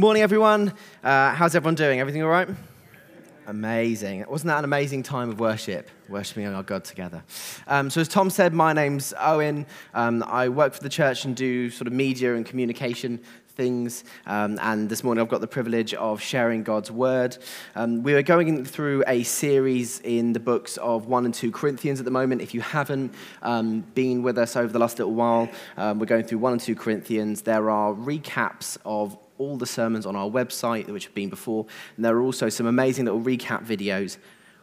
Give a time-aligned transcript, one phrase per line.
[0.00, 0.72] morning, everyone.
[1.04, 2.00] Uh, how's everyone doing?
[2.00, 2.48] Everything all right?
[3.46, 4.24] Amazing.
[4.30, 7.22] Wasn't that an amazing time of worship, worshiping our God together?
[7.66, 9.66] Um, so, as Tom said, my name's Owen.
[9.92, 14.04] Um, I work for the church and do sort of media and communication things.
[14.24, 17.36] Um, and this morning I've got the privilege of sharing God's word.
[17.74, 21.98] Um, we are going through a series in the books of 1 and 2 Corinthians
[21.98, 22.40] at the moment.
[22.40, 23.12] If you haven't
[23.42, 26.60] um, been with us over the last little while, um, we're going through 1 and
[26.62, 27.42] 2 Corinthians.
[27.42, 31.66] There are recaps of all the sermons on our website, which have been before.
[31.96, 34.18] And there are also some amazing little recap videos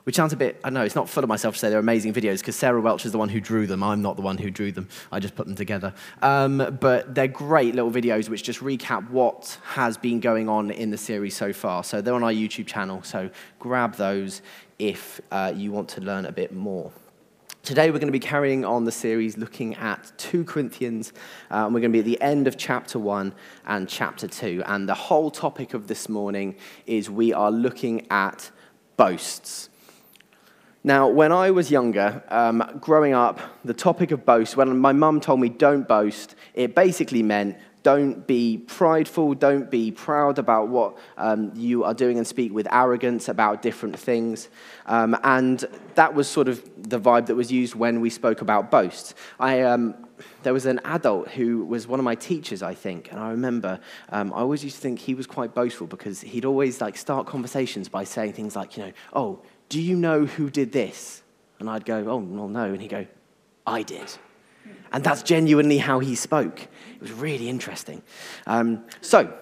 [0.08, 2.14] which sounds a bit, I know, it's not full of myself to say they're amazing
[2.14, 3.84] videos because Sarah Welch is the one who drew them.
[3.84, 4.88] I'm not the one who drew them.
[5.12, 5.94] I just put them together.
[6.22, 10.92] Um, but they're great little videos which just recap what has been going on in
[10.92, 11.84] the series so far.
[11.84, 13.04] So they're on our YouTube channel.
[13.04, 14.42] So grab those
[14.80, 16.94] if uh, you want to learn a bit more.
[17.68, 21.12] Today, we're going to be carrying on the series looking at 2 Corinthians.
[21.52, 23.34] Uh, and we're going to be at the end of chapter 1
[23.66, 24.64] and chapter 2.
[24.66, 28.52] And the whole topic of this morning is we are looking at
[28.96, 29.68] boasts.
[30.86, 35.20] Now, when I was younger, um, growing up, the topic of boast, when my mum
[35.20, 37.58] told me don't boast, it basically meant
[37.88, 42.68] don't be prideful, don't be proud about what um, you are doing and speak with
[42.70, 44.50] arrogance about different things.
[44.88, 45.64] Um, and
[45.96, 49.14] that was sort of the vibe that was used when we spoke about boast.
[49.40, 49.96] I, um,
[50.44, 53.80] there was an adult who was one of my teachers, I think, and I remember
[54.10, 57.26] um, I always used to think he was quite boastful because he'd always like start
[57.26, 61.24] conversations by saying things like, you know, oh, do you know who did this?
[61.60, 62.66] And I'd go, Oh, well, no.
[62.66, 63.08] And he'd go,
[63.66, 64.12] I did.
[64.92, 66.62] And that's genuinely how he spoke.
[66.62, 68.02] It was really interesting.
[68.46, 69.34] Um, so,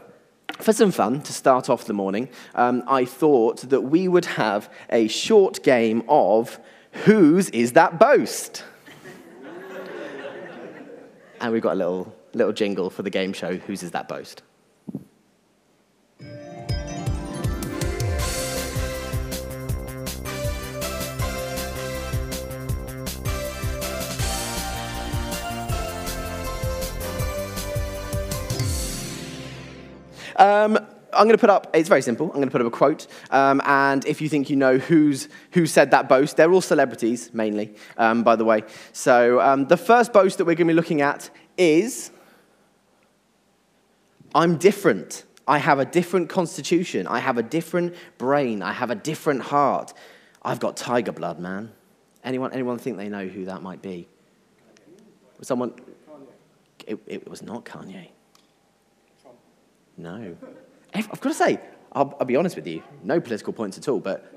[0.59, 4.71] for some fun, to start off the morning, um, I thought that we would have
[4.89, 6.59] a short game of
[7.03, 8.63] Whose is that boast?
[11.41, 14.43] and we've got a little, little jingle for the game show Whose is that boast?
[30.35, 30.77] Um,
[31.13, 32.27] I'm going to put up, it's very simple.
[32.27, 33.07] I'm going to put up a quote.
[33.31, 37.33] Um, and if you think you know who's, who said that boast, they're all celebrities,
[37.33, 38.63] mainly, um, by the way.
[38.91, 42.11] So um, the first boast that we're going to be looking at is
[44.33, 45.23] I'm different.
[45.47, 47.07] I have a different constitution.
[47.07, 48.61] I have a different brain.
[48.61, 49.93] I have a different heart.
[50.41, 51.71] I've got tiger blood, man.
[52.23, 54.07] Anyone, anyone think they know who that might be?
[55.41, 55.73] Someone?
[56.87, 58.09] It, it was not Kanye.
[59.97, 60.35] No.
[60.93, 61.59] I've got to say,
[61.91, 64.31] I'll, I'll, be honest with you, no political points at all, but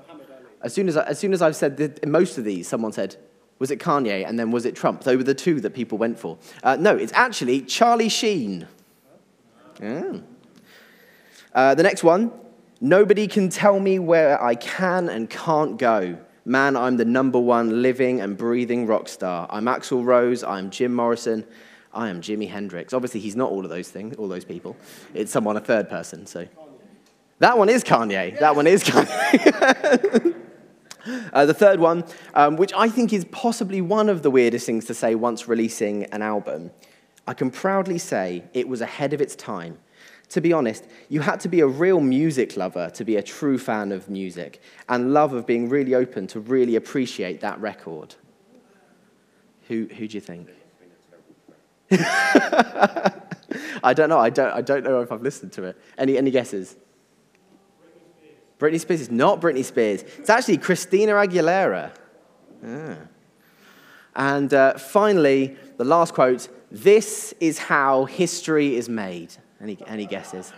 [0.61, 3.15] as soon as, I, as soon as I've said most of these, someone said,
[3.59, 5.03] was it Kanye and then was it Trump?
[5.03, 6.37] Those were the two that people went for.
[6.63, 8.67] Uh, no, it's actually Charlie Sheen.
[9.81, 10.19] Yeah.
[11.53, 12.31] Uh, the next one
[12.81, 16.17] nobody can tell me where I can and can't go.
[16.45, 19.47] Man, I'm the number one living and breathing rock star.
[19.49, 21.45] I'm Axl Rose, I'm Jim Morrison.
[21.93, 22.93] I am Jimi Hendrix.
[22.93, 24.77] Obviously, he's not all of those things, all those people.
[25.13, 26.25] It's someone, a third person.
[26.25, 26.47] So
[27.39, 28.39] that one is Kanye.
[28.39, 30.35] That one is Kanye.
[31.33, 34.85] uh, the third one, um, which I think is possibly one of the weirdest things
[34.85, 36.71] to say once releasing an album,
[37.27, 39.79] I can proudly say it was ahead of its time.
[40.29, 43.57] To be honest, you had to be a real music lover to be a true
[43.57, 48.13] fan of music and love of being really open to really appreciate that record.
[49.69, 50.49] Who, who do you think?
[53.83, 54.19] I don't know.
[54.19, 55.77] I don't, I don't know if I've listened to it.
[55.97, 56.75] Any, any guesses?
[58.59, 60.03] Britney Spears is not Britney Spears.
[60.17, 61.91] It's actually Christina Aguilera.
[64.15, 69.33] And uh, finally, the last quote this is how history is made.
[69.61, 70.53] Any, any guesses?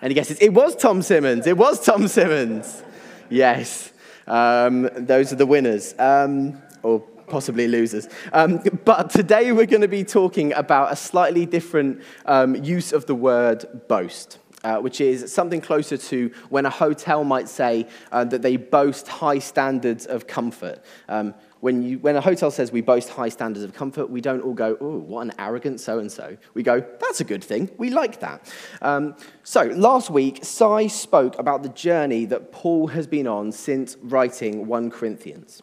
[0.00, 0.38] Any guesses?
[0.40, 1.46] It was Tom Simmons.
[1.46, 2.84] It was Tom Simmons.
[3.28, 3.92] Yes.
[4.26, 5.94] Um, those are the winners.
[5.98, 8.08] Um, or possibly losers.
[8.32, 13.06] Um, but today we're going to be talking about a slightly different um, use of
[13.06, 14.38] the word boast.
[14.64, 19.06] Uh, which is something closer to when a hotel might say uh, that they boast
[19.06, 20.82] high standards of comfort.
[21.08, 24.40] Um, when, you, when a hotel says we boast high standards of comfort, we don't
[24.40, 26.36] all go, oh, what an arrogant so and so.
[26.54, 27.70] We go, that's a good thing.
[27.78, 28.52] We like that.
[28.82, 29.14] Um,
[29.44, 34.66] so, last week, Si spoke about the journey that Paul has been on since writing
[34.66, 35.62] 1 Corinthians.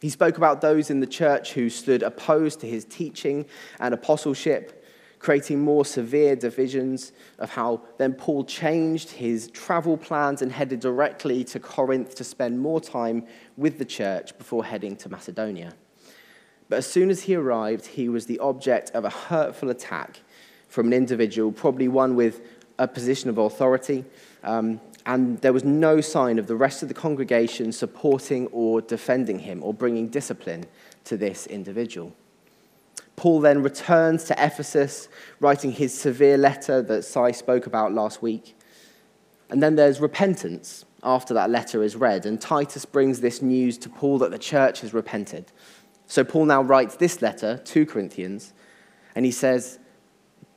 [0.00, 3.44] He spoke about those in the church who stood opposed to his teaching
[3.78, 4.84] and apostleship,
[5.18, 11.44] creating more severe divisions of how then Paul changed his travel plans and headed directly
[11.44, 13.26] to Corinth to spend more time
[13.58, 15.74] with the church before heading to Macedonia.
[16.70, 20.20] But as soon as he arrived, he was the object of a hurtful attack
[20.68, 22.40] from an individual, probably one with
[22.78, 24.04] a position of authority,
[24.44, 29.38] um, and there was no sign of the rest of the congregation supporting or defending
[29.38, 30.66] him or bringing discipline
[31.04, 32.14] to this individual.
[33.16, 35.08] Paul then returns to Ephesus,
[35.40, 38.56] writing his severe letter that Si spoke about last week.
[39.50, 43.88] And then there's repentance after that letter is read, and Titus brings this news to
[43.88, 45.50] Paul that the church has repented.
[46.06, 48.52] So Paul now writes this letter to Corinthians,
[49.14, 49.78] and he says,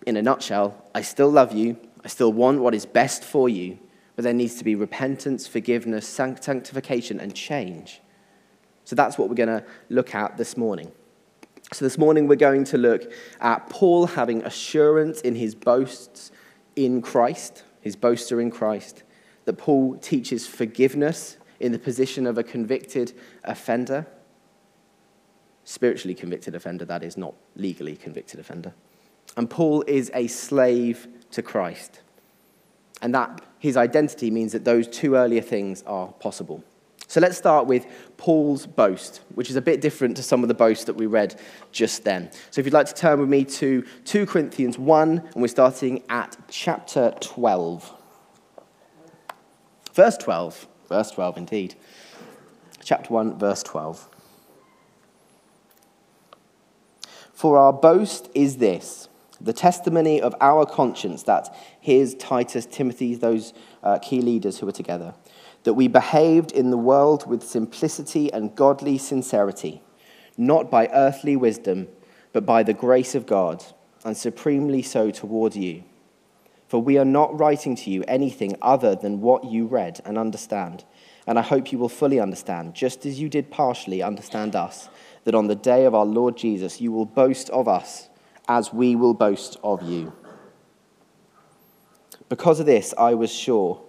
[0.06, 3.80] in a nutshell, I still love you, I still want what is best for you,
[4.16, 8.02] but there needs to be repentance, forgiveness, sanctification, and change.
[8.86, 10.92] So that's what we're going to look at this morning.
[11.72, 16.32] So this morning we're going to look at Paul having assurance in his boasts
[16.76, 19.04] in Christ, his boaster in Christ,
[19.46, 23.14] that Paul teaches forgiveness in the position of a convicted
[23.44, 24.06] offender.
[25.64, 28.74] Spiritually convicted offender, that is, not legally convicted offender.
[29.38, 32.02] And Paul is a slave to Christ.
[33.04, 36.64] And that his identity means that those two earlier things are possible.
[37.08, 37.86] So let's start with
[38.18, 41.40] Paul's boast, which is a bit different to some of the boasts that we read
[41.72, 42.32] just then.
[42.50, 46.02] So if you'd like to turn with me to 2 Corinthians 1, and we're starting
[46.10, 47.94] at chapter 12.
[49.94, 50.68] Verse 12.
[50.88, 51.76] Verse 12, indeed.
[52.84, 54.10] Chapter 1, verse 12.
[57.34, 59.10] For our boast is this
[59.44, 63.54] the testimony of our conscience that his, Titus, Timothy, those
[63.84, 65.14] uh, key leaders who were together,
[65.64, 69.82] that we behaved in the world with simplicity and godly sincerity,
[70.38, 71.88] not by earthly wisdom,
[72.32, 73.64] but by the grace of God,
[74.06, 75.84] and supremely so toward you.
[76.68, 80.84] For we are not writing to you anything other than what you read and understand.
[81.28, 84.90] And I hope you will fully understand, just as you did partially understand us,
[85.24, 88.10] that on the day of our Lord Jesus you will boast of us
[88.48, 90.14] as we will boast of you.
[92.30, 93.82] Because of this, I was sure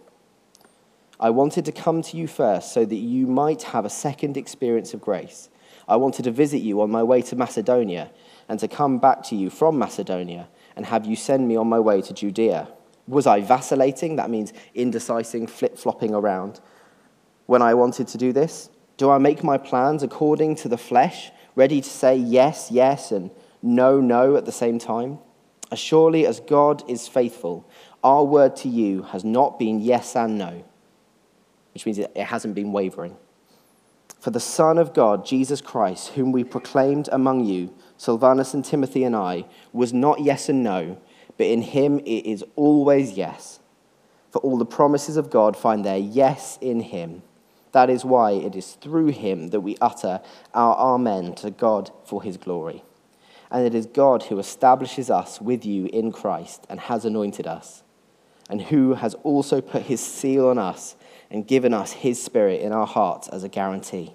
[1.19, 4.93] I wanted to come to you first so that you might have a second experience
[4.95, 5.49] of grace.
[5.87, 8.11] I wanted to visit you on my way to Macedonia
[8.49, 11.79] and to come back to you from Macedonia and have you send me on my
[11.79, 12.69] way to Judea.
[13.07, 14.17] Was I vacillating?
[14.17, 16.61] That means indecising, flip flopping around.
[17.47, 21.31] When I wanted to do this, do I make my plans according to the flesh,
[21.55, 23.31] ready to say yes, yes, and
[23.65, 25.19] no, no at the same time?
[25.73, 27.69] As surely as God is faithful,
[28.03, 30.65] our word to you has not been yes and no
[31.75, 33.17] which means it hasn't been wavering.
[34.21, 39.05] For the Son of God, Jesus Christ, whom we proclaimed among you, Silvanus and Timothy
[39.05, 40.99] and I, was not yes and no,
[41.37, 43.59] but in him it is always yes.
[44.31, 47.23] For all the promises of God find their yes in him.
[47.73, 50.21] That is why it is through him that we utter
[50.55, 52.85] our Amen to God for his glory.
[53.55, 57.85] And it is God who establishes us with you in Christ and has anointed us,
[58.51, 60.97] and who has also put his seal on us
[61.31, 64.13] and given us his spirit in our hearts as a guarantee.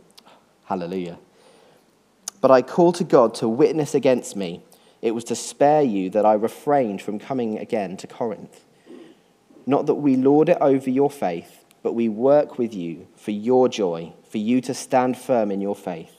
[0.66, 1.20] Hallelujah.
[2.42, 4.62] But I call to God to witness against me.
[5.02, 8.66] It was to spare you that I refrained from coming again to Corinth.
[9.66, 13.70] Not that we lord it over your faith, but we work with you for your
[13.70, 16.19] joy, for you to stand firm in your faith.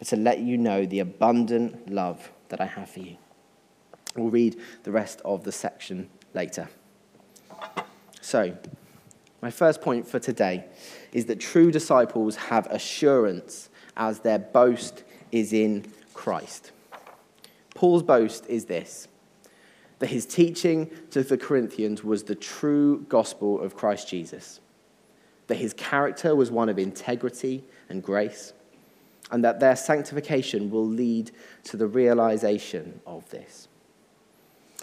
[0.00, 3.18] but to let you know the abundant love that I have for you.
[4.16, 6.68] We'll read the rest of the section later.
[8.22, 8.56] So,
[9.42, 10.64] my first point for today
[11.12, 16.72] is that true disciples have assurance as their boast is in Christ.
[17.74, 19.06] Paul's boast is this
[19.98, 24.60] that his teaching to the Corinthians was the true gospel of Christ Jesus,
[25.46, 28.54] that his character was one of integrity and grace,
[29.30, 31.30] and that their sanctification will lead
[31.64, 33.68] to the realization of this.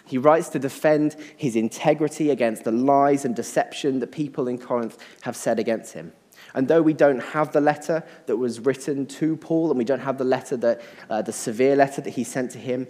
[0.06, 4.98] He writes to defend his integrity against the lies and deception that people in Corinth
[5.22, 6.14] have said against him.
[6.54, 10.00] And though we don't have the letter that was written to Paul, and we don't
[10.00, 12.88] have the letter that, uh, the severe letter that he sent to him,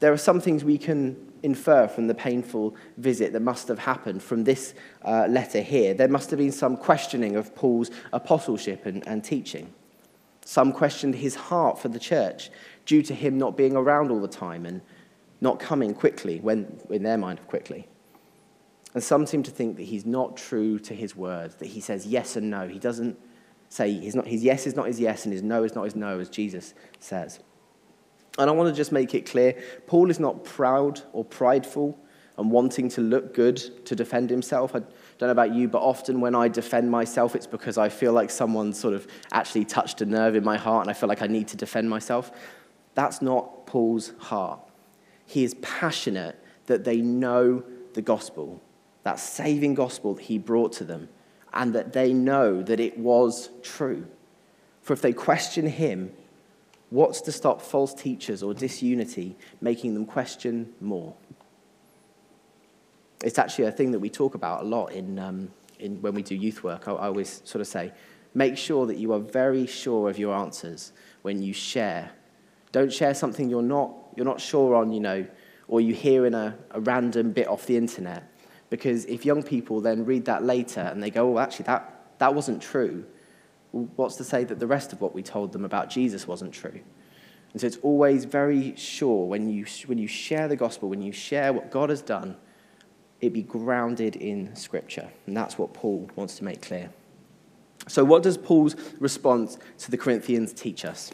[0.00, 4.22] there are some things we can infer from the painful visit that must have happened
[4.22, 5.92] from this uh, letter here.
[5.92, 9.72] There must have been some questioning of Paul's apostleship and, and teaching.
[10.44, 12.50] Some questioned his heart for the church
[12.86, 14.82] due to him not being around all the time and
[15.40, 17.88] not coming quickly, when, in their mind, quickly.
[18.94, 22.06] And some seem to think that he's not true to his word, that he says
[22.06, 22.68] yes and no.
[22.68, 23.18] He doesn't
[23.68, 25.96] say he's not, his yes is not his yes and his no is not his
[25.96, 27.40] no, as Jesus says.
[28.38, 31.98] And I want to just make it clear Paul is not proud or prideful
[32.36, 34.74] and wanting to look good to defend himself.
[34.74, 34.82] I
[35.18, 38.30] don't know about you, but often when I defend myself, it's because I feel like
[38.30, 41.26] someone sort of actually touched a nerve in my heart and I feel like I
[41.26, 42.30] need to defend myself.
[42.94, 44.60] That's not Paul's heart.
[45.26, 47.62] He is passionate that they know
[47.94, 48.60] the gospel
[49.04, 51.08] that saving gospel that he brought to them,
[51.52, 54.06] and that they know that it was true.
[54.82, 56.12] For if they question him,
[56.90, 61.14] what's to stop false teachers or disunity making them question more?
[63.24, 66.22] It's actually a thing that we talk about a lot in, um, in when we
[66.22, 66.86] do youth work.
[66.88, 67.90] I, I always sort of say,
[68.34, 72.10] make sure that you are very sure of your answers when you share.
[72.70, 75.26] Don't share something you're not, you're not sure on, you know,
[75.68, 78.30] or you hear in a, a random bit off the internet
[78.68, 82.34] because if young people then read that later and they go, oh, actually, that, that
[82.34, 83.06] wasn't true,
[83.72, 86.52] well, what's to say that the rest of what we told them about Jesus wasn't
[86.52, 86.80] true?
[87.52, 91.12] And so it's always very sure when you, when you share the gospel, when you
[91.12, 92.36] share what God has done,
[93.26, 95.08] it be grounded in Scripture.
[95.26, 96.90] And that's what Paul wants to make clear.
[97.86, 101.12] So, what does Paul's response to the Corinthians teach us?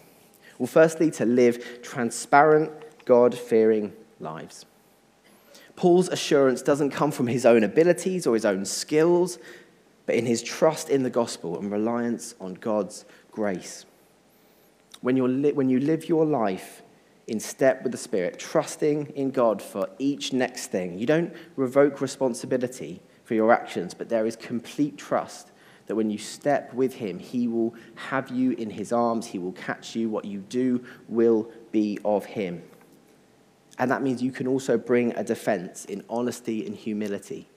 [0.59, 2.71] Well, firstly, to live transparent,
[3.05, 4.67] God fearing lives.
[5.75, 9.38] Paul's assurance doesn't come from his own abilities or his own skills,
[10.07, 13.87] but in his trust in the gospel and reliance on God's grace.
[15.00, 16.83] When, you're li- when you live your life
[17.30, 22.00] in step with the Spirit, trusting in God for each next thing, you don't revoke
[22.00, 25.52] responsibility for your actions, but there is complete trust
[25.87, 29.52] that when you step with Him, He will have you in His arms, He will
[29.52, 30.10] catch you.
[30.10, 32.64] What you do will be of Him.
[33.78, 37.49] And that means you can also bring a defense in honesty and humility.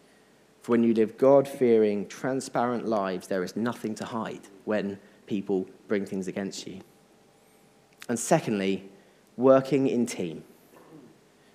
[0.62, 5.68] For when you live God fearing, transparent lives, there is nothing to hide when people
[5.88, 6.82] bring things against you.
[8.08, 8.92] And secondly,
[9.38, 10.44] working in team.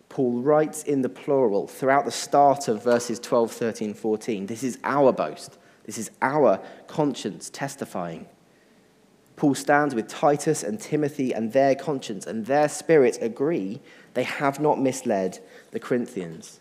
[0.08, 4.47] Paul writes in the plural throughout the start of verses 12, 13, 14.
[4.47, 5.58] This is our boast.
[5.85, 8.26] This is our conscience testifying.
[9.37, 13.80] Paul stands with Titus and Timothy, and their conscience and their spirit agree
[14.14, 15.38] they have not misled
[15.70, 16.61] the Corinthians.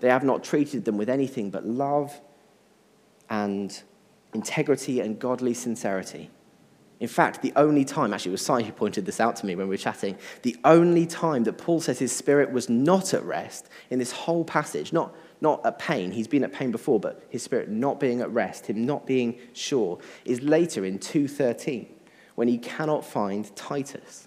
[0.00, 2.18] They have not treated them with anything but love
[3.28, 3.82] and
[4.32, 6.30] integrity and godly sincerity.
[7.00, 9.54] In fact, the only time, actually, it was Si who pointed this out to me
[9.54, 13.22] when we were chatting, the only time that Paul says his spirit was not at
[13.22, 17.22] rest in this whole passage, not, not at pain, he's been at pain before, but
[17.28, 21.86] his spirit not being at rest, him not being sure, is later in 2.13
[22.34, 24.26] when he cannot find Titus.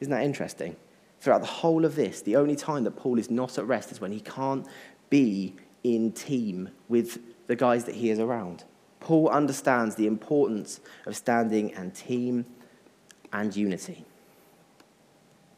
[0.00, 0.76] Isn't that interesting?
[1.20, 4.00] throughout the whole of this, the only time that Paul is not at rest is
[4.00, 4.66] when he can't
[5.10, 8.64] be in team with the guys that he is around.
[9.00, 12.46] Paul understands the importance of standing and team
[13.32, 14.04] and unity.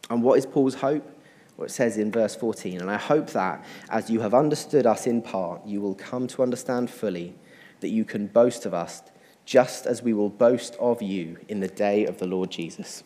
[0.09, 1.09] And what is Paul's hope?
[1.57, 5.07] Well, it says in verse 14, and I hope that as you have understood us
[5.07, 7.35] in part, you will come to understand fully
[7.81, 9.03] that you can boast of us
[9.45, 13.03] just as we will boast of you in the day of the Lord Jesus.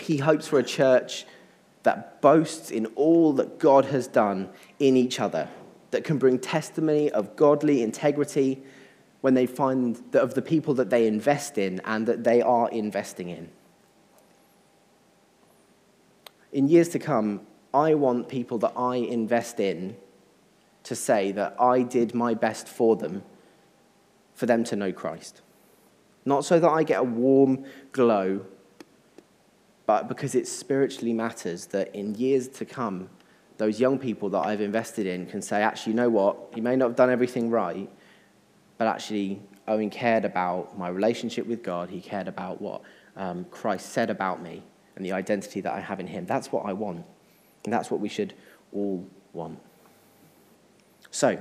[0.00, 1.24] He hopes for a church
[1.82, 5.48] that boasts in all that God has done in each other,
[5.94, 8.62] that can bring testimony of godly integrity
[9.20, 12.68] when they find that of the people that they invest in and that they are
[12.70, 13.48] investing in.
[16.52, 17.40] In years to come,
[17.72, 19.96] I want people that I invest in
[20.82, 23.22] to say that I did my best for them,
[24.34, 25.40] for them to know Christ.
[26.24, 28.44] Not so that I get a warm glow
[29.86, 33.10] but because it spiritually matters that in years to come,
[33.56, 36.52] those young people that I've invested in can say, actually, you know what?
[36.56, 37.88] You may not have done everything right,
[38.78, 41.88] but actually, Owen cared about my relationship with God.
[41.88, 42.82] He cared about what
[43.16, 44.62] um, Christ said about me
[44.96, 46.26] and the identity that I have in Him.
[46.26, 47.04] That's what I want.
[47.64, 48.34] And that's what we should
[48.72, 49.58] all want.
[51.10, 51.40] So,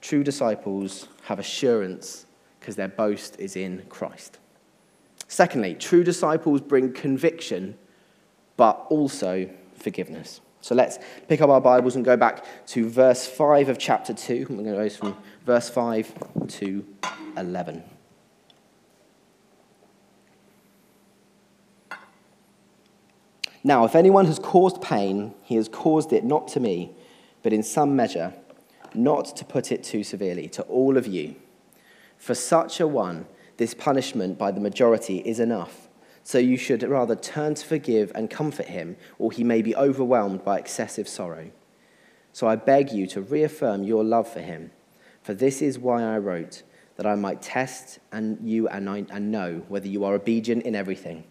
[0.00, 2.26] true disciples have assurance
[2.58, 4.38] because their boast is in Christ.
[5.28, 7.78] Secondly, true disciples bring conviction,
[8.56, 10.40] but also forgiveness.
[10.68, 10.98] So let's
[11.28, 14.48] pick up our Bibles and go back to verse 5 of chapter 2.
[14.50, 16.12] We're going to go from verse 5
[16.46, 16.84] to
[17.38, 17.82] 11.
[23.64, 26.92] Now, if anyone has caused pain, he has caused it not to me,
[27.42, 28.34] but in some measure,
[28.92, 31.36] not to put it too severely, to all of you.
[32.18, 33.24] For such a one,
[33.56, 35.87] this punishment by the majority is enough.
[36.28, 40.44] So you should rather turn to forgive and comfort him, or he may be overwhelmed
[40.44, 41.50] by excessive sorrow.
[42.34, 44.70] So I beg you to reaffirm your love for him.
[45.22, 46.64] For this is why I wrote,
[46.96, 50.74] that I might test and you and, I, and know whether you are obedient in
[50.74, 51.24] everything.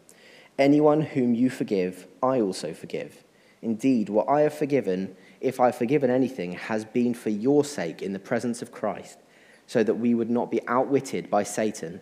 [0.58, 3.24] Anyone whom you forgive, I also forgive.
[3.62, 8.01] Indeed, what I have forgiven, if I have forgiven anything, has been for your sake
[8.01, 9.20] in the presence of Christ,
[9.68, 12.01] so that we would not be outwitted by Satan,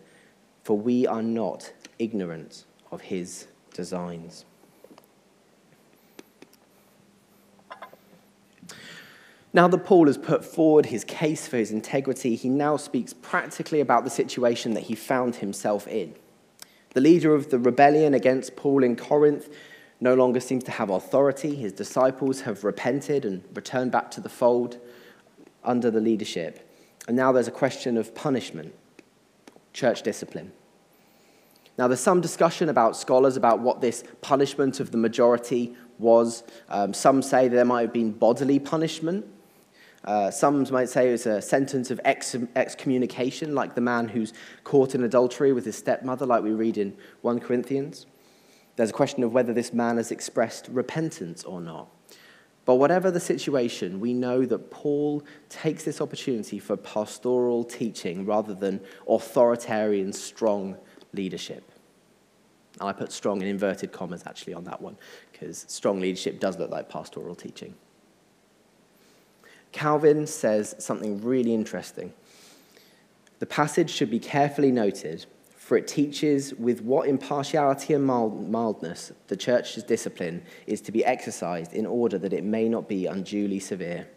[0.63, 4.45] for we are not ignorant of his designs.
[9.53, 13.79] Now that Paul has put forward his case for his integrity, he now speaks practically
[13.79, 16.13] about the situation that he found himself in.
[16.93, 19.49] The leader of the rebellion against Paul in Corinth
[20.01, 21.55] no longer seems to have authority.
[21.55, 24.77] His disciples have repented and returned back to the fold
[25.63, 26.69] under the leadership.
[27.07, 28.73] And now there's a question of punishment,
[29.71, 30.51] church discipline.
[31.77, 36.43] Now, there's some discussion about scholars about what this punishment of the majority was.
[36.69, 39.25] Um, some say there might have been bodily punishment,
[40.05, 44.93] uh, some might say it was a sentence of excommunication, like the man who's caught
[44.93, 48.05] in adultery with his stepmother, like we read in 1 Corinthians.
[48.75, 51.89] There's a question of whether this man has expressed repentance or not.
[52.65, 58.53] But whatever the situation, we know that Paul takes this opportunity for pastoral teaching rather
[58.53, 60.77] than authoritarian, strong
[61.15, 61.71] leadership.
[62.79, 64.97] And I put strong in inverted commas actually on that one,
[65.31, 67.75] because strong leadership does look like pastoral teaching.
[69.71, 72.13] Calvin says something really interesting.
[73.39, 75.25] The passage should be carefully noted,
[75.57, 81.73] for it teaches with what impartiality and mildness the church's discipline is to be exercised
[81.73, 84.07] in order that it may not be unduly severe.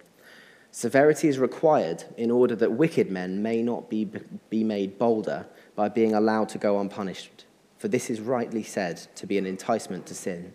[0.70, 4.08] Severity is required in order that wicked men may not be,
[4.50, 5.46] be made bolder
[5.78, 7.44] by being allowed to go unpunished,
[7.78, 10.52] for this is rightly said to be an enticement to sin.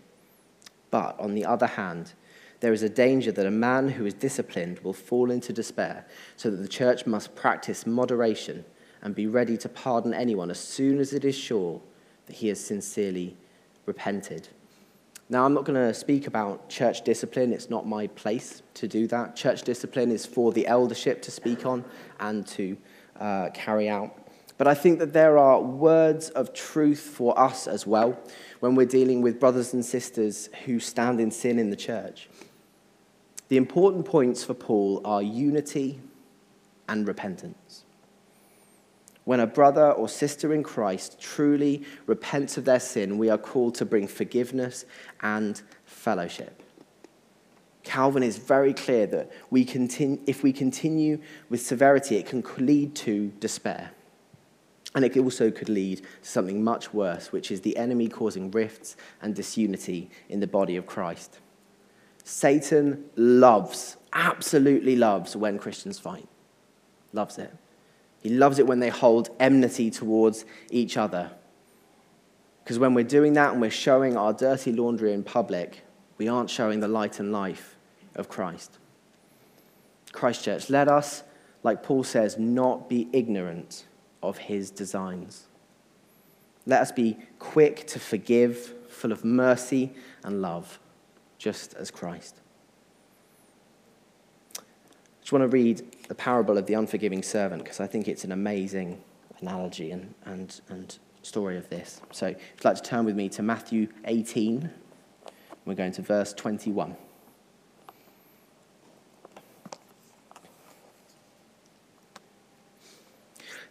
[0.90, 2.12] But on the other hand,
[2.60, 6.04] there is a danger that a man who is disciplined will fall into despair,
[6.36, 8.66] so that the church must practice moderation
[9.00, 11.80] and be ready to pardon anyone as soon as it is sure
[12.26, 13.34] that he has sincerely
[13.86, 14.48] repented.
[15.30, 17.54] Now, I'm not going to speak about church discipline.
[17.54, 19.36] It's not my place to do that.
[19.36, 21.82] Church discipline is for the eldership to speak on
[22.20, 22.76] and to
[23.18, 24.18] uh, carry out.
[24.56, 28.18] But I think that there are words of truth for us as well
[28.60, 32.28] when we're dealing with brothers and sisters who stand in sin in the church.
[33.48, 36.00] The important points for Paul are unity
[36.88, 37.84] and repentance.
[39.24, 43.74] When a brother or sister in Christ truly repents of their sin, we are called
[43.76, 44.84] to bring forgiveness
[45.20, 46.62] and fellowship.
[47.82, 52.94] Calvin is very clear that we continue, if we continue with severity, it can lead
[52.96, 53.90] to despair.
[54.94, 58.96] And it also could lead to something much worse, which is the enemy causing rifts
[59.20, 61.40] and disunity in the body of Christ.
[62.22, 66.28] Satan loves, absolutely loves when Christians fight.
[67.12, 67.52] Loves it.
[68.22, 71.30] He loves it when they hold enmity towards each other.
[72.62, 75.82] Because when we're doing that and we're showing our dirty laundry in public,
[76.16, 77.76] we aren't showing the light and life
[78.14, 78.78] of Christ.
[80.12, 81.24] Christchurch, let us,
[81.62, 83.84] like Paul says, not be ignorant
[84.28, 85.46] of his designs.
[86.66, 90.78] Let us be quick to forgive, full of mercy and love
[91.38, 92.36] just as Christ.
[94.58, 94.62] I
[95.20, 98.32] just want to read the parable of the unforgiving servant because I think it's an
[98.32, 99.02] amazing
[99.40, 102.00] analogy and, and, and story of this.
[102.12, 104.70] So if you'd like to turn with me to Matthew 18,
[105.64, 106.96] we're going to verse 21.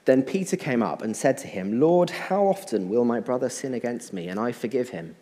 [0.06, 3.74] Then Peter came up and said to him, Lord, how often will my brother sin
[3.74, 5.16] against me and I forgive him?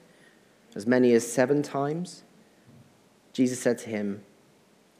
[0.75, 2.23] As many as seven times?
[3.33, 4.23] Jesus said to him,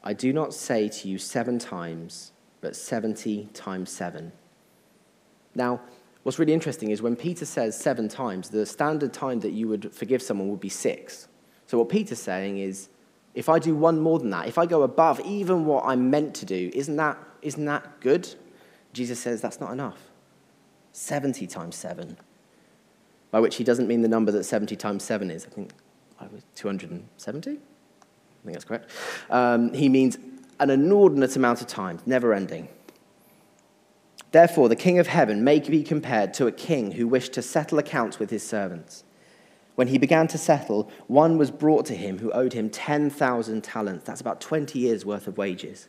[0.04, 4.32] I do not say to you seven times, but 70 times seven.
[5.54, 5.80] Now,
[6.22, 9.92] what's really interesting is when Peter says seven times, the standard time that you would
[9.94, 11.28] forgive someone would be six.
[11.66, 12.88] So, what Peter's saying is,
[13.34, 16.34] if I do one more than that, if I go above even what I'm meant
[16.36, 18.34] to do, isn't that, isn't that good?
[18.92, 19.98] Jesus says that's not enough.
[20.92, 22.16] 70 times 7.
[23.30, 25.46] By which he doesn't mean the number that 70 times 7 is.
[25.46, 25.72] I think
[26.54, 27.50] 270?
[27.50, 27.60] I think
[28.52, 28.90] that's correct.
[29.30, 30.18] Um, he means
[30.60, 32.68] an inordinate amount of time, never ending.
[34.32, 37.78] Therefore, the king of heaven may be compared to a king who wished to settle
[37.78, 39.04] accounts with his servants.
[39.74, 44.04] When he began to settle, one was brought to him who owed him 10,000 talents.
[44.04, 45.88] That's about 20 years' worth of wages.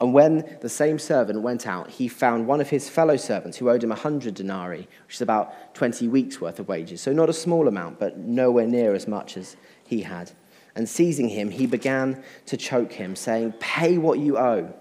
[0.00, 3.70] And when the same servant went out, he found one of his fellow servants who
[3.70, 7.00] owed him a hundred denarii, which is about 20 weeks' worth of wages.
[7.00, 9.56] So not a small amount, but nowhere near as much as
[9.86, 10.32] he had.
[10.74, 14.74] And seizing him, he began to choke him, saying, Pay what you owe.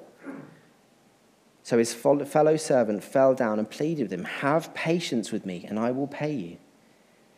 [1.64, 5.80] So his fellow servant fell down and pleaded with him, Have patience with me, and
[5.80, 6.58] I will pay you.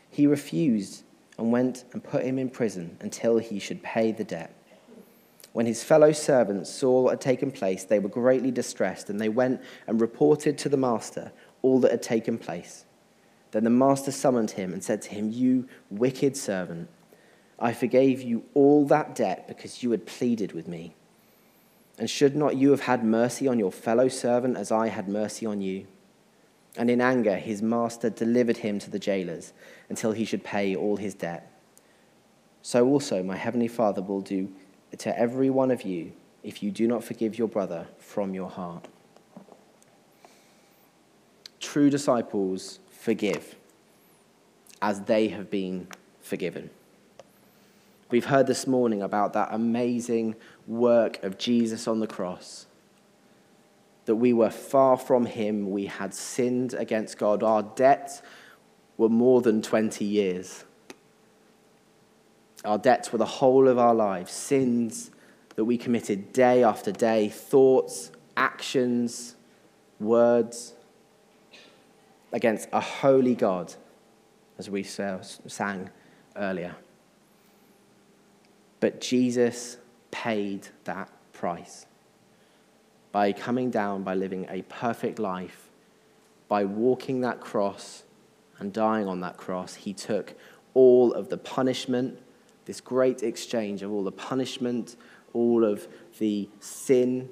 [0.09, 1.03] He refused
[1.37, 4.56] and went and put him in prison until he should pay the debt.
[5.57, 9.27] When his fellow servants saw what had taken place, they were greatly distressed, and they
[9.27, 11.31] went and reported to the master
[11.63, 12.85] all that had taken place.
[13.49, 16.89] Then the master summoned him and said to him, You wicked servant,
[17.57, 20.93] I forgave you all that debt because you had pleaded with me.
[21.97, 25.47] And should not you have had mercy on your fellow servant as I had mercy
[25.47, 25.87] on you?
[26.77, 29.53] And in anger, his master delivered him to the jailers
[29.89, 31.51] until he should pay all his debt.
[32.61, 34.53] So also, my heavenly Father will do
[34.97, 38.87] to every one of you if you do not forgive your brother from your heart.
[41.59, 43.55] True disciples forgive
[44.81, 45.87] as they have been
[46.21, 46.69] forgiven.
[48.09, 52.65] We've heard this morning about that amazing work of Jesus on the cross.
[54.05, 58.21] That we were far from Him, we had sinned against God, our debts
[58.95, 60.63] were more than 20 years.
[62.67, 65.09] Our debts were the whole of our lives, sins
[65.55, 69.35] that we committed day after day, thoughts, actions,
[70.01, 70.73] words
[72.33, 73.73] against a holy God,
[74.57, 75.89] as we sang
[76.35, 76.75] earlier.
[78.81, 79.77] But Jesus
[80.11, 81.85] paid that price
[83.13, 85.69] by coming down, by living a perfect life,
[86.49, 88.03] by walking that cross
[88.59, 89.75] and dying on that cross.
[89.75, 90.35] He took
[90.73, 92.19] all of the punishment,
[92.67, 94.95] this great exchange of all the punishment,
[95.33, 95.87] all of
[96.19, 97.29] the sin,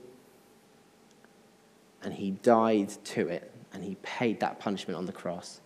[2.01, 5.61] and he died to it, and he paid that punishment on the cross.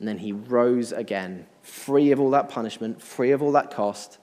[0.00, 4.18] And then he rose again, free of all that punishment, free of all that cost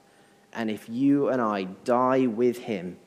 [0.54, 2.98] and if you and I die with him,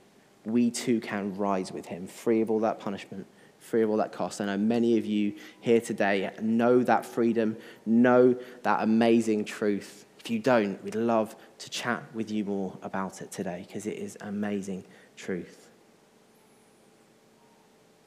[0.44, 3.26] we too can rise with him, free of all that punishment,
[3.58, 4.40] free of all that cost.
[4.40, 10.06] I know many of you here today know that freedom, know that amazing truth.
[10.26, 13.96] If you don't, we'd love to chat with you more about it today because it
[13.96, 14.82] is amazing
[15.16, 15.68] truth.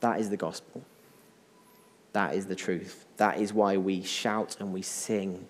[0.01, 0.83] That is the gospel.
[2.11, 3.05] That is the truth.
[3.15, 5.47] That is why we shout and we sing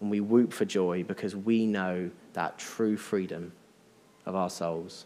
[0.00, 3.52] and we whoop for joy because we know that true freedom
[4.24, 5.04] of our souls.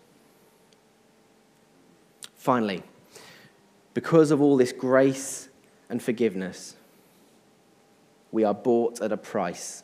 [2.37, 2.85] Finally,
[3.95, 5.49] because of all this grace
[5.91, 6.77] and forgiveness,
[8.31, 9.83] we are bought at a price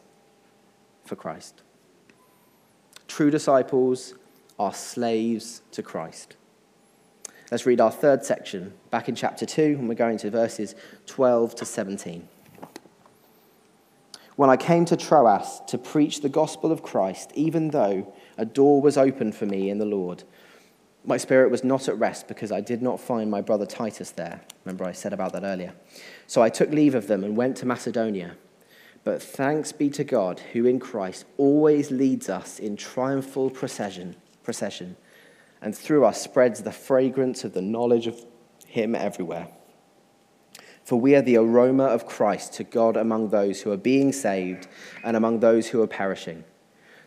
[1.05, 1.63] for Christ.
[3.09, 4.15] True disciples
[4.59, 6.37] are slaves to Christ.
[7.51, 10.75] Let's read our third section back in chapter 2, and we're going to verses
[11.07, 12.29] 12 to 17
[14.37, 18.83] when I came to Troas to preach the gospel of Christ, even though a door
[18.83, 20.25] was open for me in the Lord,
[21.05, 24.41] my spirit was not at rest because I did not find my brother Titus there.
[24.65, 25.75] Remember, I said about that earlier.
[26.27, 28.37] So I took leave of them and went to Macedonia.
[29.05, 34.97] But thanks be to God, who in Christ always leads us in triumphal procession, procession
[35.65, 38.21] and through us spreads the fragrance of the knowledge of
[38.67, 39.49] Him everywhere.
[40.85, 44.69] For we are the aroma of Christ to God among those who are being saved
[45.03, 46.45] and among those who are perishing.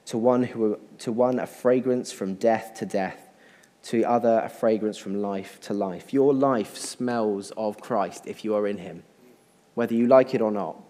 [0.08, 3.30] To one, who, to one a fragrance from death to death,
[3.84, 6.12] to other a fragrance from life to life.
[6.12, 9.04] Your life smells of Christ if you are in Him,
[9.76, 10.82] whether you like it or not.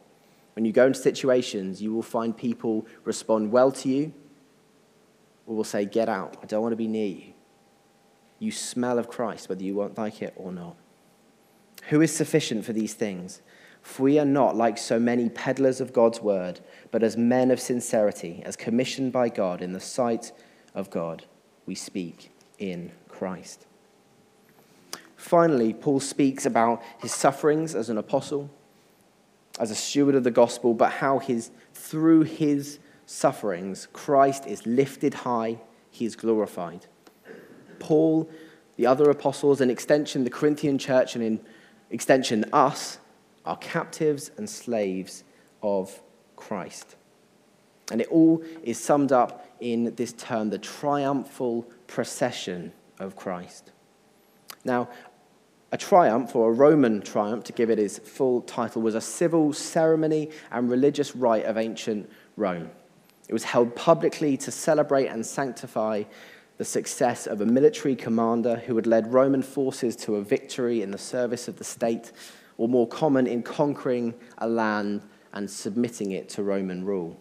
[0.58, 4.12] When you go into situations, you will find people respond well to you
[5.46, 7.34] or will say, Get out, I don't want to be near you.
[8.40, 10.76] You smell of Christ, whether you won't like it or not.
[11.90, 13.44] Who is sufficient for these things?
[13.84, 17.60] For we are not like so many peddlers of God's word, but as men of
[17.60, 20.32] sincerity, as commissioned by God in the sight
[20.74, 21.26] of God,
[21.68, 23.68] we speak in Christ.
[25.16, 28.50] Finally, Paul speaks about his sufferings as an apostle,
[29.60, 35.14] as a steward of the gospel, but how his, through his sufferings, Christ is lifted
[35.14, 36.86] high, he is glorified.
[37.80, 38.30] Paul,
[38.76, 41.40] the other apostles, an extension, the Corinthian church, and in
[41.90, 43.00] extension, us,
[43.46, 45.24] are captives and slaves
[45.64, 46.02] of
[46.36, 46.96] Christ.
[47.92, 53.72] And it all is summed up in this term, the triumphal procession of Christ.
[54.66, 54.90] Now,
[55.72, 59.52] a triumph, or a Roman triumph, to give it its full title, was a civil
[59.52, 62.70] ceremony and religious rite of ancient Rome.
[63.28, 66.04] It was held publicly to celebrate and sanctify
[66.58, 70.92] the success of a military commander who had led Roman forces to a victory in
[70.92, 72.14] the service of the state,
[72.58, 75.04] or more common, in conquering a land
[75.34, 77.20] and submitting it to Roman rule.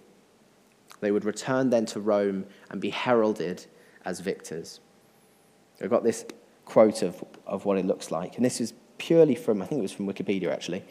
[1.00, 3.66] They would return then to Rome and be heralded
[4.04, 4.80] as victors.
[5.82, 6.24] I've got this
[6.66, 8.36] quote of, of what it looks like.
[8.36, 10.84] And this is purely from, I think it was from Wikipedia actually.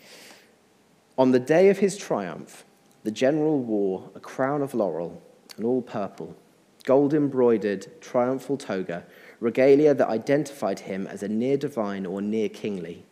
[1.18, 2.66] On the day of his triumph,
[3.04, 5.22] the general wore a crown of laurel,
[5.56, 6.36] and all purple,
[6.84, 9.06] gold embroidered triumphal toga,
[9.40, 13.06] regalia that identified him as a near divine or near kingly,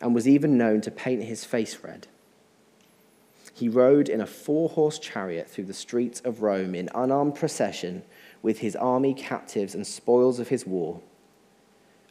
[0.00, 2.06] and was even known to paint his face red.
[3.52, 8.02] He rode in a four horse chariot through the streets of Rome in unarmed procession
[8.42, 11.00] with his army, captives, and spoils of his war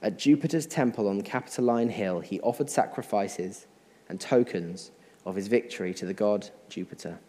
[0.04, 3.66] at Jupiter's temple on Capitoline Hill, he offered sacrifices
[4.10, 4.92] and tokens
[5.26, 7.20] of his victory to the god Jupiter.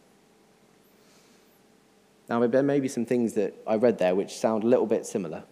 [2.29, 5.07] Now, there may be some things that I read there which sound a little bit
[5.07, 5.45] similar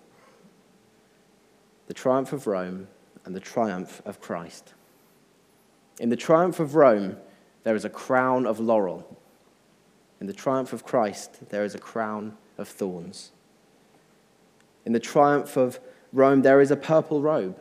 [1.87, 2.89] the triumph of Rome
[3.25, 4.73] and the triumph of Christ.
[6.01, 7.19] In the triumph of Rome,
[7.65, 9.19] there is a crown of laurel.
[10.21, 13.33] In the triumph of Christ, there is a crown of thorns.
[14.87, 15.81] In the triumph of
[16.13, 17.59] Rome, there is a purple robe.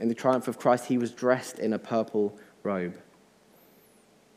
[0.00, 2.96] In the triumph of Christ, he was dressed in a purple robe.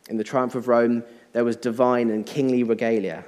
[0.10, 3.24] In the triumph of Rome, there was divine and kingly regalia.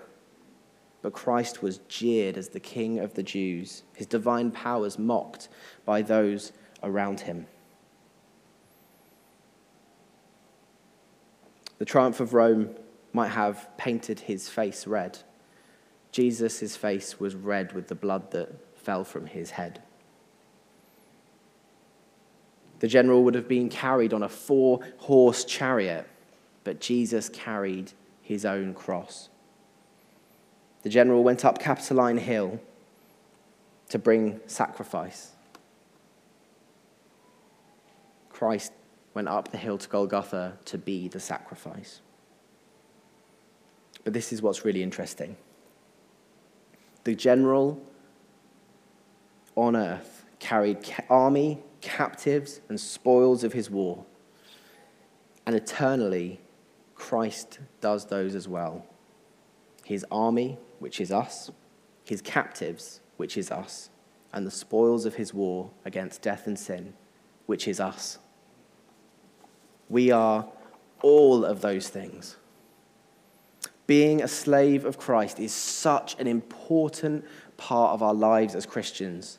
[1.02, 5.48] But Christ was jeered as the king of the Jews, his divine powers mocked
[5.86, 6.52] by those
[6.84, 7.48] around him.
[11.78, 12.70] The triumph of Rome
[13.14, 15.20] might have painted his face red.
[16.12, 18.50] Jesus' face was red with the blood that
[18.86, 19.82] fell from his head.
[22.80, 26.08] The general would have been carried on a four horse chariot,
[26.64, 29.30] but Jesus carried his own cross.
[30.84, 32.60] The general went up Capitoline Hill
[33.90, 35.32] to bring sacrifice.
[38.30, 38.72] Christ
[39.16, 42.02] went up the hill to Golgotha to be the sacrifice.
[44.04, 45.38] But this is what's really interesting.
[47.04, 47.82] The general
[49.56, 50.78] on earth carried
[51.10, 54.06] army, captives, and spoils of his war.
[55.46, 56.40] And eternally,
[56.96, 58.86] Christ does those as well.
[59.84, 61.52] His army, which is us,
[62.04, 63.90] his captives, which is us,
[64.34, 66.94] and the spoils of his war against death and sin,
[67.46, 68.20] which is us.
[69.90, 70.48] We are
[71.02, 72.38] all of those things.
[73.88, 77.26] Being a slave of Christ is such an important
[77.58, 79.38] part of our lives as Christians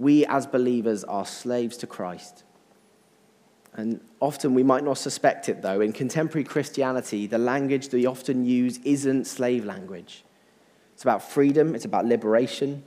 [0.00, 2.42] we as believers are slaves to Christ.
[3.74, 5.82] And often we might not suspect it, though.
[5.82, 10.24] In contemporary Christianity, the language that we often use isn't slave language.
[10.94, 12.82] It's about freedom, it's about liberation,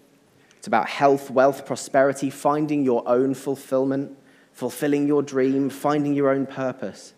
[0.57, 4.17] it's about health, wealth, prosperity, finding your own fulfillment,
[4.51, 7.13] fulfilling your dream, finding your own purpose.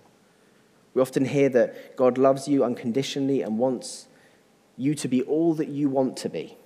[0.93, 4.07] We often hear that God loves you unconditionally and wants
[4.75, 6.57] you to be all that you want to be.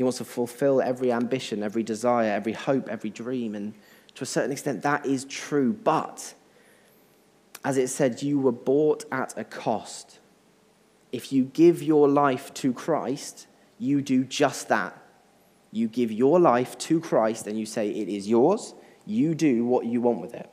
[0.00, 3.54] He wants to fulfill every ambition, every desire, every hope, every dream.
[3.54, 3.74] And
[4.14, 5.74] to a certain extent, that is true.
[5.74, 6.32] But
[7.66, 10.18] as it said, you were bought at a cost.
[11.12, 13.46] If you give your life to Christ,
[13.78, 14.96] you do just that.
[15.70, 18.72] You give your life to Christ and you say, It is yours.
[19.04, 20.48] You do what you want with it.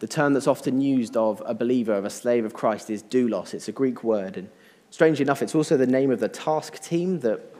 [0.00, 3.54] The term that's often used of a believer, of a slave of Christ, is doulos.
[3.54, 4.36] It's a Greek word.
[4.36, 4.50] And
[4.90, 7.54] Strangely enough, it's also the name of the task team that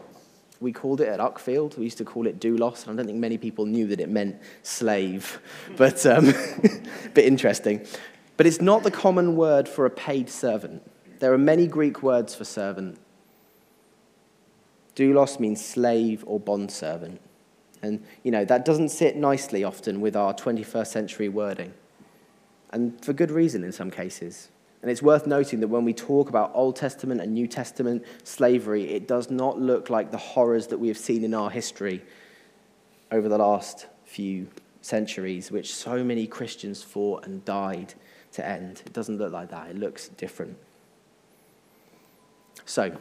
[0.60, 1.76] we called it at Uckfield.
[1.76, 4.08] We used to call it doulos, and I don't think many people knew that it
[4.08, 5.40] meant slave,
[5.76, 6.26] but um,
[7.14, 7.86] bit interesting.
[8.36, 10.82] But it's not the common word for a paid servant.
[11.18, 12.98] There are many Greek words for servant.
[14.94, 17.20] Doulos means slave or bondservant.
[17.82, 21.74] And, you know, that doesn't sit nicely often with our 21st century wording.
[22.70, 24.48] And for good reason in some cases.
[24.86, 28.84] And it's worth noting that when we talk about Old Testament and New Testament slavery,
[28.94, 32.04] it does not look like the horrors that we have seen in our history
[33.10, 34.46] over the last few
[34.82, 37.94] centuries, which so many Christians fought and died
[38.30, 38.80] to end.
[38.86, 40.56] It doesn't look like that, it looks different.
[42.64, 42.96] So,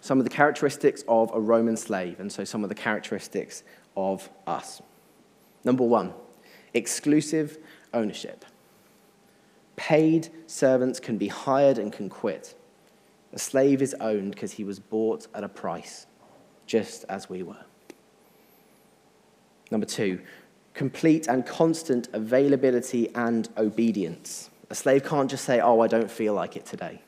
[0.00, 3.64] some of the characteristics of a Roman slave, and so some of the characteristics
[3.96, 4.80] of us.
[5.64, 6.14] Number one,
[6.72, 7.58] exclusive
[7.92, 8.44] ownership
[9.76, 12.54] Paid servants can be hired and can quit.
[13.32, 16.06] A slave is owned because he was bought at a price,
[16.66, 17.64] just as we were.
[19.70, 20.20] Number two,
[20.72, 24.50] complete and constant availability and obedience.
[24.70, 27.02] A slave can't just say, Oh, I don't feel like it today.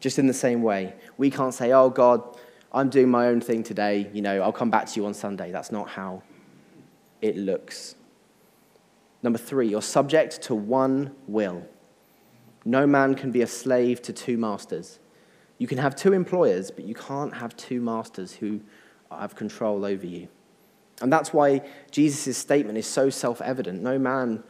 [0.00, 2.22] Just in the same way, we can't say, Oh, God,
[2.72, 4.08] I'm doing my own thing today.
[4.12, 5.50] You know, I'll come back to you on Sunday.
[5.50, 6.22] That's not how
[7.20, 7.94] it looks.
[9.22, 11.66] Number three, you're subject to one will.
[12.64, 14.98] No man can be a slave to two masters.
[15.58, 18.60] You can have two employers, but you can't have two masters who
[19.10, 20.28] have control over you.
[21.00, 23.82] And that's why Jesus' statement is so self evident.
[23.82, 24.42] No man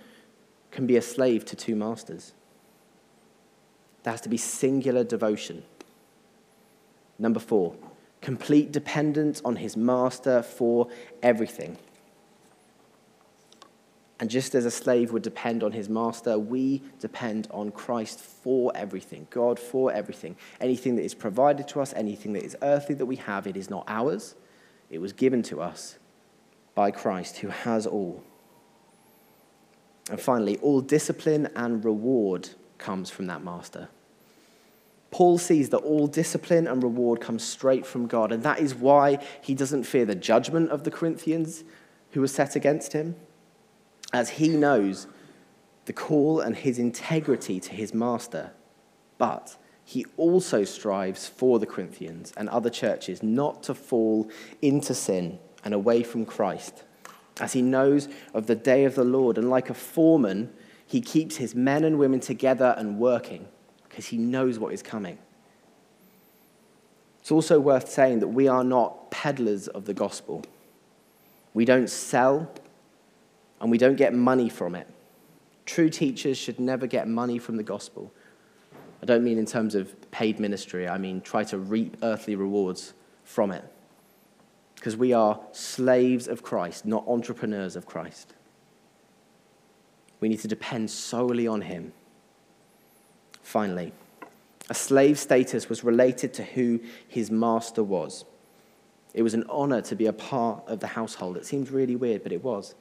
[0.70, 2.34] can be a slave to two masters.
[4.02, 5.64] There has to be singular devotion.
[7.18, 7.74] Number four,
[8.20, 10.88] complete dependence on his master for
[11.22, 11.76] everything.
[14.20, 18.72] And just as a slave would depend on his master, we depend on Christ for
[18.74, 20.36] everything, God for everything.
[20.60, 23.70] Anything that is provided to us, anything that is earthly that we have, it is
[23.70, 24.34] not ours.
[24.90, 25.98] It was given to us
[26.74, 28.24] by Christ, who has all.
[30.10, 33.88] And finally, all discipline and reward comes from that master.
[35.10, 39.24] Paul sees that all discipline and reward comes straight from God, and that is why
[39.42, 41.62] he doesn't fear the judgment of the Corinthians
[42.12, 43.14] who were set against him
[44.12, 45.06] as he knows
[45.84, 48.52] the call and his integrity to his master,
[49.16, 55.38] but he also strives for the Corinthians and other churches not to fall into sin
[55.64, 56.84] and away from Christ,
[57.40, 59.38] as he knows of the day of the Lord.
[59.38, 60.52] And like a foreman,
[60.86, 63.48] he keeps his men and women together and working
[63.88, 65.18] because he knows what is coming.
[67.20, 70.44] It's also worth saying that we are not peddlers of the gospel.
[71.54, 72.50] We don't sell
[73.60, 74.86] and we don't get money from it.
[75.66, 78.12] True teachers should never get money from the gospel.
[79.02, 82.94] I don't mean in terms of paid ministry, I mean try to reap earthly rewards
[83.24, 83.64] from it.
[84.74, 88.34] Because we are slaves of Christ, not entrepreneurs of Christ.
[90.20, 91.92] We need to depend solely on Him.
[93.42, 93.92] Finally,
[94.68, 98.24] a slave status was related to who his master was.
[99.14, 101.36] It was an honor to be a part of the household.
[101.36, 102.74] It seems really weird, but it was.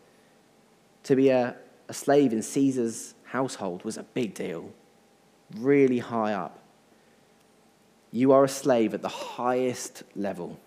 [1.08, 1.56] To be a,
[1.88, 4.74] a slave in Caesar's household was a big deal,
[5.56, 6.60] really high up.
[8.12, 10.60] You are a slave at the highest level.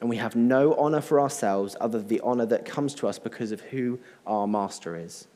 [0.00, 3.18] And we have no honor for ourselves other than the honor that comes to us
[3.18, 5.26] because of who our master is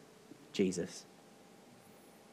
[0.53, 1.05] Jesus.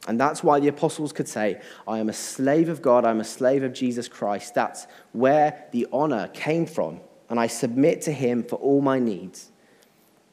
[0.06, 3.24] And that's why the apostles could say, I am a slave of God, I'm a
[3.24, 4.54] slave of Jesus Christ.
[4.54, 7.00] That's where the honor came from.
[7.28, 9.50] And I submit to him for all my needs.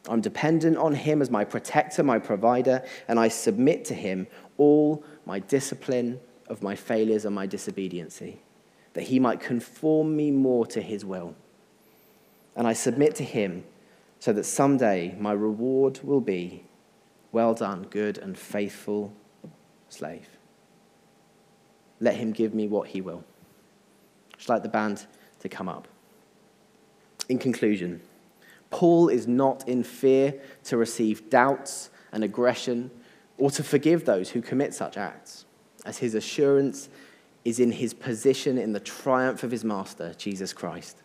[0.09, 5.03] I'm dependent on him as my protector, my provider, and I submit to him all
[5.25, 8.41] my discipline of my failures and my disobediency,
[8.93, 11.35] that he might conform me more to his will.
[12.55, 13.63] And I submit to him
[14.19, 16.63] so that someday my reward will be
[17.31, 19.13] well done, good and faithful
[19.89, 20.27] slave.
[21.99, 23.23] Let him give me what he will.
[24.39, 25.05] I'd like the band
[25.39, 25.87] to come up.
[27.29, 28.01] In conclusion,
[28.73, 30.33] Paul is not in fear
[30.63, 32.89] to receive doubts and aggression
[33.37, 35.45] or to forgive those who commit such acts,
[35.85, 36.89] as his assurance
[37.45, 40.97] is in his position in the triumph of his master, Jesus Christ.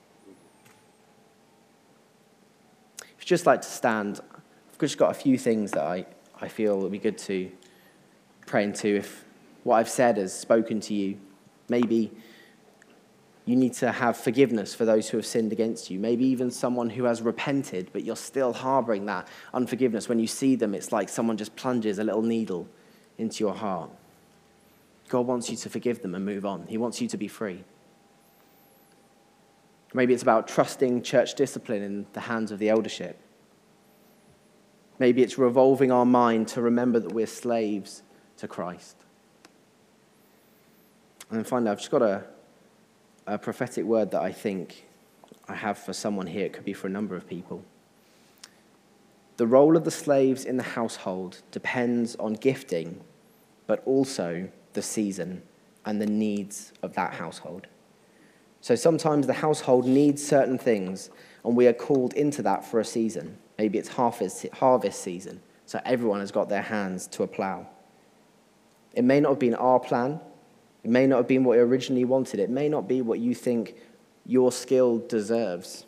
[3.02, 6.07] If you'd just like to stand, I've just got a few things that I,
[6.40, 7.50] I feel would be good to
[8.46, 8.96] pray into.
[8.96, 9.26] If
[9.64, 11.18] what I've said has spoken to you,
[11.68, 12.12] maybe
[13.49, 15.99] you need to have forgiveness for those who have sinned against you.
[15.99, 20.07] Maybe even someone who has repented, but you're still harboring that unforgiveness.
[20.07, 22.69] When you see them, it's like someone just plunges a little needle
[23.17, 23.89] into your heart.
[25.09, 27.65] God wants you to forgive them and move on, He wants you to be free.
[29.95, 33.19] Maybe it's about trusting church discipline in the hands of the eldership.
[34.99, 38.03] Maybe it's revolving our mind to remember that we're slaves
[38.37, 38.97] to Christ.
[41.31, 42.25] And then finally, I've just got a
[43.29, 44.87] a prophetic word that I think
[45.48, 46.46] I have for someone here.
[46.46, 47.63] It could be for a number of people.
[49.37, 53.00] The role of the slaves in the household depends on gifting,
[53.67, 55.42] but also the season
[55.85, 57.67] and the needs of that household.
[58.61, 61.11] So sometimes the household needs certain things,
[61.44, 63.38] and we are called into that for a season.
[63.59, 67.67] Maybe it's harvest season, so everyone has got their hands to a plow.
[68.94, 70.21] It may not have been our plan,
[70.89, 72.41] it may not have been what you originally wanted.
[72.41, 73.77] It may not be what you think
[74.25, 75.85] your skill deserves,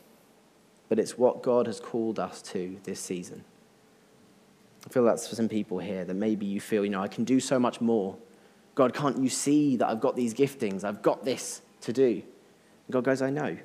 [0.91, 3.43] but it's what God has called us to this season.
[4.85, 7.25] I feel that's for some people here that maybe you feel, you know, I can
[7.25, 8.15] do so much more.
[8.75, 10.85] God, can't you see that I've got these giftings?
[10.85, 12.23] I've got this to do.
[12.87, 13.57] And God goes, I know.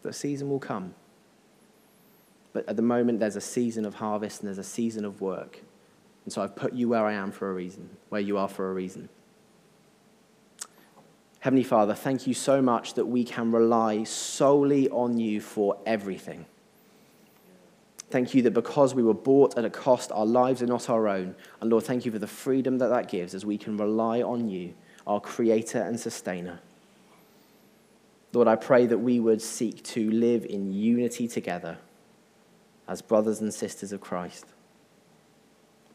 [0.00, 0.94] The season will come.
[2.54, 5.60] But at the moment, there's a season of harvest and there's a season of work.
[6.24, 8.70] And so I've put you where I am for a reason, where you are for
[8.70, 9.10] a reason.
[11.40, 16.44] Heavenly Father, thank you so much that we can rely solely on you for everything.
[18.10, 21.08] Thank you that because we were bought at a cost, our lives are not our
[21.08, 21.34] own.
[21.60, 24.48] And Lord, thank you for the freedom that that gives as we can rely on
[24.48, 24.74] you,
[25.06, 26.60] our creator and sustainer.
[28.32, 31.78] Lord, I pray that we would seek to live in unity together
[32.86, 34.44] as brothers and sisters of Christ,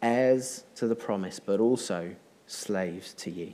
[0.02, 2.16] heirs to the promise, but also
[2.48, 3.54] slaves to you.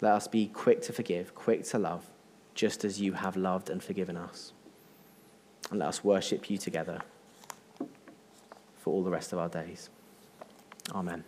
[0.00, 2.06] Let us be quick to forgive, quick to love,
[2.54, 4.52] just as you have loved and forgiven us.
[5.70, 7.02] And let us worship you together
[8.78, 9.90] for all the rest of our days.
[10.92, 11.24] Amen.